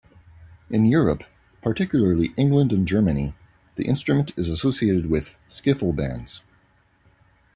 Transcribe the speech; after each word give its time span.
In 0.71 0.87
Europe, 0.87 1.23
particularly 1.61 2.33
England 2.35 2.73
and 2.73 2.87
Germany, 2.87 3.35
the 3.75 3.85
instrument 3.87 4.31
is 4.35 4.49
associated 4.49 5.11
with 5.11 5.37
skiffle 5.47 5.95
bands. 5.95 6.41